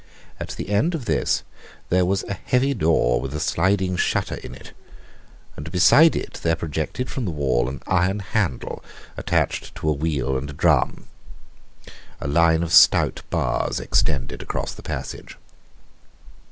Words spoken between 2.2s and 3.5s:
a heavy door with a